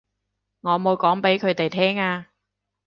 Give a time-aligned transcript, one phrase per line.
[0.61, 2.29] 我冇講畀佢哋聽啊